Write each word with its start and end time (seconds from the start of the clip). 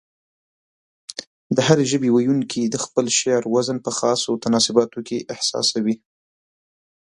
د 1.55 1.57
هرې 1.67 1.85
ژبې 1.91 2.09
ويونکي 2.11 2.61
د 2.67 2.75
خپل 2.83 3.05
شعر 3.19 3.43
وزن 3.55 3.77
په 3.85 3.91
خاصو 3.99 4.31
تناسباتو 4.43 4.99
کې 5.07 5.25
احساسوي. 5.33 5.95